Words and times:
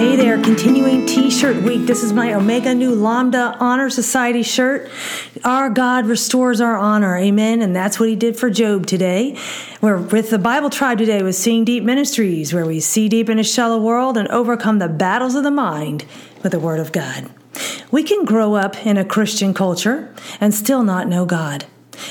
Hey 0.00 0.16
there, 0.16 0.42
continuing 0.42 1.04
t 1.04 1.28
shirt 1.28 1.62
week. 1.62 1.86
This 1.86 2.02
is 2.02 2.14
my 2.14 2.32
Omega 2.32 2.74
Nu 2.74 2.94
Lambda 2.94 3.54
Honor 3.60 3.90
Society 3.90 4.42
shirt. 4.42 4.90
Our 5.44 5.68
God 5.68 6.06
restores 6.06 6.58
our 6.58 6.78
honor. 6.78 7.18
Amen. 7.18 7.60
And 7.60 7.76
that's 7.76 8.00
what 8.00 8.08
he 8.08 8.16
did 8.16 8.34
for 8.34 8.48
Job 8.48 8.86
today. 8.86 9.36
We're 9.82 9.98
with 9.98 10.30
the 10.30 10.38
Bible 10.38 10.70
tribe 10.70 10.96
today 10.96 11.22
with 11.22 11.36
Seeing 11.36 11.66
Deep 11.66 11.84
Ministries, 11.84 12.54
where 12.54 12.64
we 12.64 12.80
see 12.80 13.10
deep 13.10 13.28
in 13.28 13.38
a 13.38 13.44
shallow 13.44 13.78
world 13.78 14.16
and 14.16 14.26
overcome 14.28 14.78
the 14.78 14.88
battles 14.88 15.34
of 15.34 15.44
the 15.44 15.50
mind 15.50 16.06
with 16.42 16.52
the 16.52 16.60
Word 16.60 16.80
of 16.80 16.92
God. 16.92 17.28
We 17.90 18.02
can 18.02 18.24
grow 18.24 18.54
up 18.54 18.86
in 18.86 18.96
a 18.96 19.04
Christian 19.04 19.52
culture 19.52 20.14
and 20.40 20.54
still 20.54 20.82
not 20.82 21.08
know 21.08 21.26
God. 21.26 21.66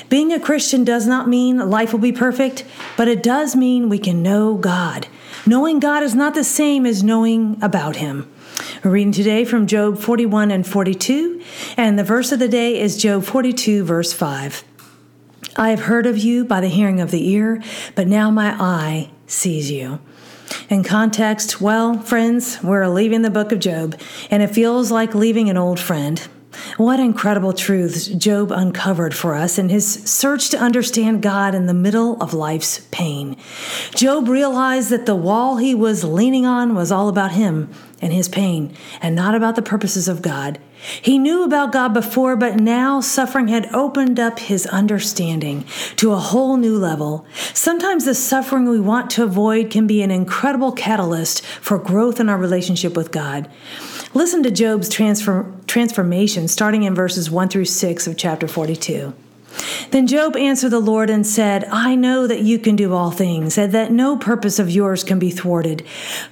Being 0.08 0.32
a 0.32 0.40
Christian 0.40 0.84
does 0.84 1.06
not 1.06 1.28
mean 1.28 1.70
life 1.70 1.92
will 1.92 2.00
be 2.00 2.12
perfect, 2.12 2.64
but 2.96 3.08
it 3.08 3.22
does 3.22 3.56
mean 3.56 3.90
we 3.90 4.00
can 4.00 4.24
know 4.24 4.56
God. 4.56 5.08
Knowing 5.46 5.80
God 5.80 6.04
is 6.04 6.16
not 6.16 6.34
the 6.34 6.44
same 6.44 6.86
as 6.86 7.04
knowing 7.04 7.58
about 7.62 7.98
Him. 7.98 8.32
We're 8.84 8.92
reading 8.92 9.12
today 9.12 9.46
from 9.46 9.68
Job 9.68 9.98
41 9.98 10.52
and 10.52 10.66
42, 10.66 11.42
and 11.76 11.98
the 11.98 12.04
verse 12.04 12.32
of 12.32 12.40
the 12.40 12.48
day 12.48 12.80
is 12.80 12.98
Job 12.98 13.24
42, 13.24 13.84
verse 13.84 14.14
5. 14.14 14.64
I 15.56 15.70
have 15.72 15.82
heard 15.82 16.06
of 16.06 16.18
you 16.18 16.46
by 16.46 16.62
the 16.62 16.68
hearing 16.68 17.02
of 17.02 17.12
the 17.12 17.30
ear, 17.30 17.62
but 17.96 18.08
now 18.08 18.32
my 18.32 18.56
eye 18.60 19.12
sees 19.28 19.70
you. 19.72 20.00
In 20.70 20.84
context, 20.84 21.60
well, 21.62 22.00
friends, 22.00 22.62
we're 22.64 22.88
leaving 22.88 23.22
the 23.22 23.30
book 23.30 23.52
of 23.52 23.60
Job, 23.60 24.00
and 24.32 24.42
it 24.44 24.48
feels 24.48 24.92
like 24.92 25.16
leaving 25.16 25.50
an 25.50 25.58
old 25.58 25.80
friend. 25.80 26.28
What 26.78 27.00
incredible 27.00 27.54
truths 27.54 28.08
Job 28.08 28.52
uncovered 28.52 29.16
for 29.16 29.36
us 29.36 29.58
in 29.58 29.70
his 29.70 29.88
search 29.88 30.50
to 30.50 30.58
understand 30.58 31.22
God 31.22 31.56
in 31.56 31.66
the 31.66 31.74
middle 31.74 32.22
of 32.22 32.34
life's 32.34 32.88
pain. 32.92 33.38
Job 33.96 34.28
realized 34.28 34.90
that 34.90 35.06
the 35.06 35.16
wall 35.16 35.58
he 35.58 35.76
was 35.76 36.04
leaning 36.04 36.46
on 36.46 36.76
was 36.76 36.92
all 36.92 37.10
about 37.10 37.32
him 37.32 37.70
and 38.02 38.14
his 38.14 38.30
pain, 38.30 38.74
and 39.02 39.16
not 39.16 39.36
about 39.36 39.56
the 39.56 39.62
purposes 39.62 40.08
of 40.08 40.22
God. 40.22 40.58
He 41.02 41.18
knew 41.18 41.44
about 41.44 41.74
God 41.74 41.94
before, 41.94 42.38
but 42.38 42.56
now 42.56 43.02
suffering 43.02 43.50
had 43.50 43.68
opened 43.74 44.18
up 44.18 44.40
his 44.40 44.66
understanding 44.68 45.66
to 45.98 46.14
a 46.14 46.18
whole 46.18 46.56
new 46.56 46.78
level. 46.78 47.26
Sometimes 47.54 48.06
the 48.06 48.16
suffering 48.16 48.70
we 48.70 48.80
want 48.80 49.10
to 49.12 49.24
avoid 49.24 49.70
can 49.70 49.88
be 49.88 50.02
an 50.02 50.12
incredible 50.12 50.72
catalyst 50.72 51.46
for 51.46 51.78
growth 51.78 52.22
in 52.22 52.30
our 52.30 52.38
relationship 52.38 52.96
with 52.96 53.12
God. 53.12 53.50
Listen 54.14 54.42
to 54.44 54.52
Job's 54.52 54.88
transfer, 54.88 55.54
transformation 55.70 56.48
starting 56.48 56.84
in 56.84 56.94
verses 56.94 57.32
1 57.32 57.48
through 57.48 57.66
6 57.66 58.08
of 58.08 58.18
chapter 58.18 58.48
42. 58.48 59.14
Then 59.92 60.08
Job 60.08 60.36
answered 60.36 60.70
the 60.70 60.80
Lord 60.80 61.10
and 61.10 61.26
said, 61.26 61.66
I 61.66 61.96
know 61.96 62.28
that 62.28 62.42
you 62.42 62.60
can 62.60 62.76
do 62.76 62.94
all 62.94 63.12
things, 63.12 63.58
and 63.58 63.72
that 63.74 63.92
no 63.92 64.18
purpose 64.18 64.60
of 64.60 64.70
yours 64.70 65.04
can 65.04 65.18
be 65.18 65.32
thwarted. 65.32 65.82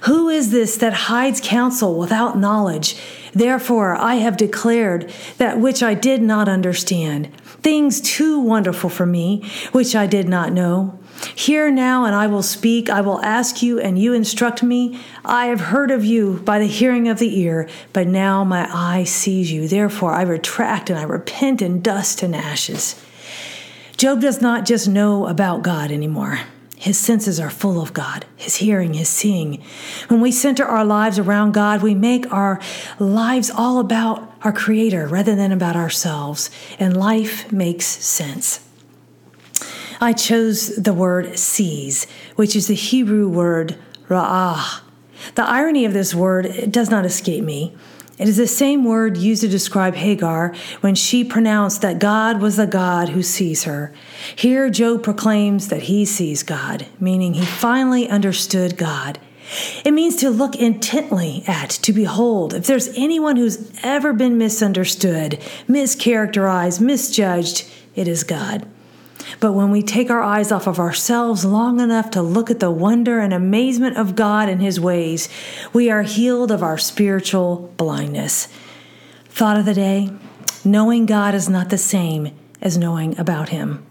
Who 0.00 0.28
is 0.28 0.50
this 0.50 0.76
that 0.76 0.92
hides 0.92 1.40
counsel 1.42 1.98
without 1.98 2.38
knowledge? 2.38 2.96
Therefore 3.32 3.96
I 3.96 4.16
have 4.16 4.36
declared 4.36 5.12
that 5.38 5.58
which 5.58 5.82
I 5.82 5.94
did 5.94 6.22
not 6.22 6.48
understand, 6.48 7.28
things 7.62 8.00
too 8.00 8.40
wonderful 8.40 8.90
for 8.90 9.06
me, 9.06 9.48
which 9.72 9.94
I 9.96 10.06
did 10.06 10.28
not 10.28 10.52
know. 10.52 10.98
Hear 11.34 11.70
now, 11.70 12.04
and 12.04 12.14
I 12.14 12.28
will 12.28 12.42
speak. 12.42 12.88
I 12.88 13.00
will 13.00 13.20
ask 13.22 13.62
you, 13.62 13.80
and 13.80 13.98
you 13.98 14.12
instruct 14.12 14.62
me. 14.62 15.00
I 15.24 15.46
have 15.46 15.60
heard 15.60 15.90
of 15.90 16.04
you 16.04 16.40
by 16.44 16.58
the 16.58 16.66
hearing 16.66 17.08
of 17.08 17.18
the 17.18 17.40
ear, 17.40 17.68
but 17.92 18.06
now 18.06 18.44
my 18.44 18.68
eye 18.72 19.04
sees 19.04 19.50
you. 19.50 19.66
Therefore, 19.66 20.12
I 20.12 20.22
retract 20.22 20.90
and 20.90 20.98
I 20.98 21.02
repent 21.02 21.60
in 21.60 21.82
dust 21.82 22.22
and 22.22 22.36
ashes. 22.36 23.04
Job 23.96 24.20
does 24.20 24.40
not 24.40 24.64
just 24.64 24.86
know 24.86 25.26
about 25.26 25.62
God 25.62 25.90
anymore. 25.90 26.40
His 26.88 26.98
senses 26.98 27.38
are 27.38 27.50
full 27.50 27.82
of 27.82 27.92
God, 27.92 28.24
his 28.34 28.56
hearing, 28.56 28.94
his 28.94 29.10
seeing. 29.10 29.62
When 30.08 30.22
we 30.22 30.32
center 30.32 30.64
our 30.64 30.86
lives 30.86 31.18
around 31.18 31.52
God, 31.52 31.82
we 31.82 31.94
make 31.94 32.32
our 32.32 32.58
lives 32.98 33.50
all 33.50 33.78
about 33.78 34.32
our 34.40 34.54
Creator 34.54 35.06
rather 35.06 35.36
than 35.36 35.52
about 35.52 35.76
ourselves, 35.76 36.50
and 36.78 36.96
life 36.96 37.52
makes 37.52 37.84
sense. 37.84 38.66
I 40.00 40.14
chose 40.14 40.76
the 40.76 40.94
word 40.94 41.38
sees, 41.38 42.06
which 42.36 42.56
is 42.56 42.68
the 42.68 42.74
Hebrew 42.74 43.28
word 43.28 43.76
ra'ah. 44.08 44.80
The 45.34 45.44
irony 45.44 45.84
of 45.84 45.92
this 45.92 46.14
word 46.14 46.72
does 46.72 46.88
not 46.88 47.04
escape 47.04 47.44
me. 47.44 47.76
It 48.18 48.28
is 48.28 48.36
the 48.36 48.48
same 48.48 48.84
word 48.84 49.16
used 49.16 49.42
to 49.42 49.48
describe 49.48 49.94
Hagar 49.94 50.54
when 50.80 50.94
she 50.94 51.22
pronounced 51.22 51.82
that 51.82 52.00
God 52.00 52.40
was 52.40 52.56
the 52.56 52.66
God 52.66 53.10
who 53.10 53.22
sees 53.22 53.64
her. 53.64 53.92
Here, 54.34 54.68
Job 54.70 55.02
proclaims 55.04 55.68
that 55.68 55.84
he 55.84 56.04
sees 56.04 56.42
God, 56.42 56.86
meaning 56.98 57.34
he 57.34 57.44
finally 57.44 58.08
understood 58.08 58.76
God. 58.76 59.20
It 59.84 59.92
means 59.92 60.16
to 60.16 60.30
look 60.30 60.56
intently 60.56 61.42
at, 61.46 61.70
to 61.70 61.92
behold. 61.92 62.52
If 62.54 62.66
there's 62.66 62.88
anyone 62.88 63.36
who's 63.36 63.70
ever 63.82 64.12
been 64.12 64.36
misunderstood, 64.36 65.40
mischaracterized, 65.66 66.80
misjudged, 66.80 67.66
it 67.94 68.08
is 68.08 68.24
God. 68.24 68.66
But 69.40 69.52
when 69.52 69.70
we 69.70 69.82
take 69.82 70.10
our 70.10 70.22
eyes 70.22 70.50
off 70.52 70.66
of 70.66 70.78
ourselves 70.78 71.44
long 71.44 71.80
enough 71.80 72.10
to 72.12 72.22
look 72.22 72.50
at 72.50 72.60
the 72.60 72.70
wonder 72.70 73.20
and 73.20 73.32
amazement 73.32 73.96
of 73.96 74.16
God 74.16 74.48
and 74.48 74.60
His 74.60 74.80
ways, 74.80 75.28
we 75.72 75.90
are 75.90 76.02
healed 76.02 76.50
of 76.50 76.62
our 76.62 76.78
spiritual 76.78 77.72
blindness. 77.76 78.48
Thought 79.26 79.58
of 79.58 79.64
the 79.64 79.74
day 79.74 80.10
knowing 80.64 81.06
God 81.06 81.34
is 81.34 81.48
not 81.48 81.70
the 81.70 81.78
same 81.78 82.36
as 82.60 82.76
knowing 82.76 83.18
about 83.18 83.50
Him. 83.50 83.84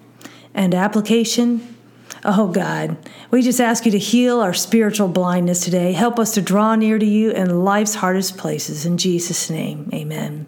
And 0.53 0.75
application 0.75 1.75
Oh 2.23 2.47
God, 2.47 2.97
we 3.31 3.41
just 3.41 3.61
ask 3.61 3.85
you 3.85 3.91
to 3.91 3.99
heal 3.99 4.39
our 4.39 4.53
spiritual 4.53 5.07
blindness 5.07 5.63
today. 5.63 5.93
Help 5.93 6.19
us 6.19 6.33
to 6.33 6.41
draw 6.41 6.75
near 6.75 6.97
to 6.97 7.05
you 7.05 7.31
in 7.31 7.63
life's 7.63 7.95
hardest 7.95 8.37
places. 8.37 8.85
In 8.85 8.97
Jesus' 8.97 9.49
name, 9.49 9.89
amen. 9.93 10.47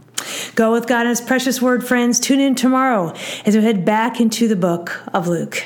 Go 0.60 0.74
with 0.74 0.88
God 0.88 1.04
and 1.06 1.10
His 1.12 1.22
precious 1.22 1.62
word, 1.62 1.88
friends. 1.88 2.20
Tune 2.20 2.42
in 2.42 2.54
tomorrow 2.54 3.14
as 3.46 3.56
we 3.56 3.64
head 3.64 3.86
back 3.86 4.20
into 4.20 4.46
the 4.50 4.58
book 4.58 5.02
of 5.14 5.26
Luke. 5.26 5.64